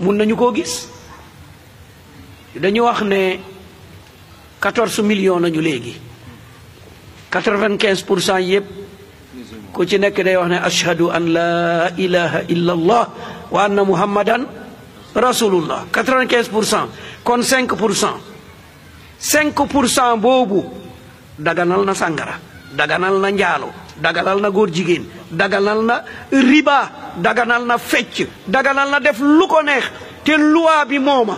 mun 0.00 0.14
nañu 0.18 0.36
koo 0.38 0.52
gis 0.54 0.86
dañu 2.54 2.82
wax 2.86 3.02
ne 3.02 3.40
quatorze 4.62 5.02
millions 5.02 5.40
nañu 5.42 5.60
léegi 5.60 5.94
quatre-vingt-quinze 7.32 8.04
pour 8.04 8.20
cent 8.20 8.38
yépp 8.38 8.64
ku 9.72 9.84
ci 9.84 9.98
nekk 9.98 10.22
day 10.22 10.36
wax 10.36 10.48
ne 10.48 10.56
ashhadu 10.62 11.08
an 11.10 11.26
laa 11.32 11.90
ilaha 11.98 12.38
illa 12.48 12.72
allah 12.72 13.08
wa 13.50 13.62
anna 13.64 13.84
muhammadan 13.84 14.46
rasulullah 15.14 15.86
quatre-vingt-quinze 15.92 16.48
pour 16.48 16.64
cent 16.64 16.88
kon 17.24 17.42
cinq 17.42 17.74
pour 17.74 17.92
cent 17.94 18.18
cinq 19.18 19.54
pour 19.66 19.88
cent 19.88 20.16
boobu 20.16 20.62
daganal 21.38 21.84
na 21.84 21.94
sàngara 21.94 22.38
daganal 22.72 23.18
na 23.18 23.30
njaalo 23.32 23.70
daganal 24.00 24.38
na 24.40 24.50
góor 24.50 24.70
jigéen 24.70 25.04
daganal 25.32 25.80
na 25.84 25.96
riba 26.32 27.12
daganal 27.20 27.64
na 27.68 27.76
fecc 27.76 28.48
daganal 28.48 28.88
na 28.88 28.98
def 28.98 29.20
lu 29.20 29.44
ko 29.48 29.60
neex 29.60 29.84
te 30.24 30.36
loi 30.36 30.84
bi 30.88 30.98
mooma 30.98 31.36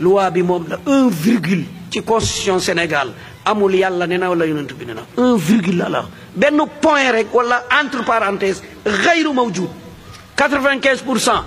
loi 0.00 0.30
bi 0.30 0.42
moom 0.42 0.66
la 0.68 0.76
un 0.86 1.08
virgule 1.08 1.64
ci 1.90 2.02
constitution 2.02 2.58
Sénégal 2.58 3.14
amul 3.44 3.74
yàlla 3.74 4.06
ne 4.06 4.16
na 4.18 4.28
wala 4.28 4.46
yonent 4.46 4.72
bi 4.74 4.84
ne 4.86 4.94
na 4.94 5.02
un 5.16 5.38
la 5.78 5.88
la 5.88 6.04
benn 6.34 6.58
point 6.80 7.10
rek 7.12 7.32
wala 7.34 7.64
entre 7.82 8.02
parenthèse 8.02 8.62
xayru 8.84 9.32
mawjud 9.32 9.68
quatre-vingt-quinze 10.36 11.02
pour 11.02 11.18
cent 11.18 11.44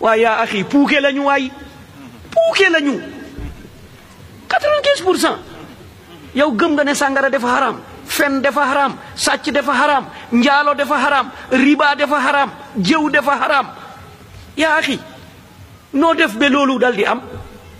waaye 0.00 0.22
yaa 0.22 0.40
axi 0.40 0.64
puuke 0.64 0.98
la 1.00 1.12
ñu 1.12 1.20
waay 1.24 1.50
puuke 2.30 2.70
la 2.70 2.80
ñu 2.80 3.00
yow 6.34 6.52
gëm 6.56 6.72
nga 6.72 6.84
ne 6.84 6.94
sàngara 6.94 7.30
dafa 7.30 7.46
xaraam 7.46 7.76
fen 8.20 8.42
dafa 8.44 8.62
xaraam 8.70 8.92
sàcc 9.16 9.48
dafa 9.56 9.72
xaraam 9.80 10.04
njaalo 10.32 10.74
dafa 10.80 10.96
xaraam 11.04 11.26
riba 11.64 11.88
dafa 12.00 12.18
xaraam 12.26 12.50
jëw 12.88 13.04
dafa 13.14 13.32
xaraam 13.42 13.66
yaa 14.56 14.80
noo 15.92 16.14
def 16.14 16.36
ba 16.38 16.48
loolu 16.48 16.78
dal 16.78 16.94
di 16.94 17.04
am 17.04 17.20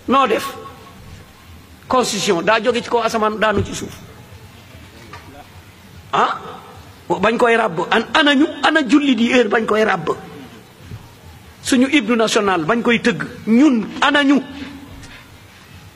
noo 0.09 0.27
def 0.27 0.47
constitution 1.87 2.41
daa 2.45 2.59
joge 2.65 2.81
ci 2.83 2.89
kaw 2.91 3.03
asamaan 3.07 3.39
daanu 3.43 3.61
ci 3.67 3.75
suuf 3.75 3.97
ah 6.13 6.33
bañ 7.25 7.37
koy 7.39 7.55
ràbb 7.61 7.79
an 7.91 8.05
anañu 8.19 8.47
ana 8.67 8.81
julli 8.91 9.15
di 9.21 9.31
heure 9.33 9.49
bañ 9.53 9.65
koy 9.69 9.85
ràbb 9.91 10.09
suñu 11.69 11.87
hymne 11.93 12.17
national 12.17 12.61
bañ 12.71 12.81
koy 12.83 12.99
tëgg 13.07 13.21
ñun 13.59 13.77
anañu 14.07 14.37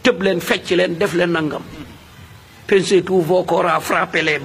tëb 0.04 0.16
leen 0.24 0.40
fecc 0.48 0.66
leen 0.78 0.92
def 1.00 1.12
leen 1.18 1.32
nangam 1.34 1.62
Pensez 2.66 3.02
tout 3.02 3.20
vos 3.20 3.42
corps 3.44 3.66
à 3.66 3.80
frapper 3.80 4.22
les 4.22 4.38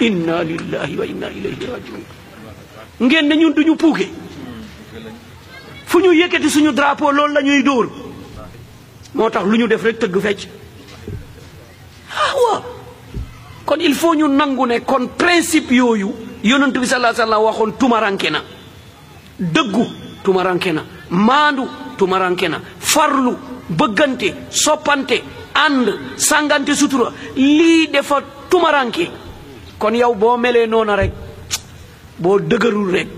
inna 0.00 0.42
lillahi 0.42 0.96
wa 0.96 1.04
inna 1.06 1.30
ilayhi 1.30 1.66
rajiun 1.70 2.00
ngeen 3.02 3.28
ne 3.28 3.34
ñun 3.36 3.50
duñu 3.54 3.76
puuke 3.76 4.08
fu 5.86 5.98
ñu 6.00 6.12
yëkkati 6.14 6.50
suñu 6.50 6.72
draapo 6.72 7.12
loolu 7.12 7.34
la 7.34 7.42
ñuy 7.42 7.62
dóor 7.62 7.86
moo 9.14 9.30
tax 9.30 9.44
lu 9.44 9.56
ñu 9.58 9.68
def 9.68 9.82
rek 9.84 9.98
tëgg 10.00 10.18
fecc 10.18 10.48
ah, 12.10 12.34
waaw 12.34 12.62
kon 13.64 13.76
il 13.78 13.94
faut 13.94 14.14
ñu 14.16 14.26
nangu 14.26 14.66
ne 14.66 14.80
kon 14.80 15.06
principe 15.16 15.70
yooyu 15.70 16.08
yonent 16.42 16.72
bi 16.72 16.86
sallallahu 16.86 17.44
waxoon 17.44 17.72
tumaranke 17.78 18.30
na 18.30 18.42
dëggu 19.38 19.86
tumaranke 20.24 20.70
na 20.72 20.82
maandu 21.10 21.64
tumaranke 21.98 22.48
na 22.48 22.58
farlu 22.90 23.34
bëggante 23.78 24.28
soppante 24.50 25.18
ànd 25.64 25.86
sàngante 26.28 26.72
sutura 26.74 27.12
lii 27.36 27.86
dafa 27.90 28.22
tumaranke 28.48 29.10
kon 29.78 29.94
yow 29.94 30.14
boo 30.14 30.36
melee 30.38 30.66
noona 30.66 30.94
rek 30.96 31.12
boo 32.18 32.38
dëgërul 32.40 32.90
rekk 32.94 33.08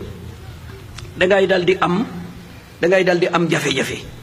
dangay 1.18 1.46
dal 1.46 1.64
di 1.64 1.74
am 1.80 2.04
dangay 2.80 3.04
dal 3.04 3.18
di 3.18 3.26
am 3.28 3.46
jafe-jafe 3.48 4.13